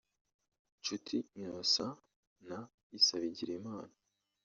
Nshuti 0.79 1.15
Innocent 1.41 1.95
na 2.47 2.59
Issa 2.97 3.15
Bigirimana 3.21 3.95